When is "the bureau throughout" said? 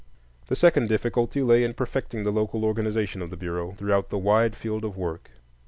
3.29-4.09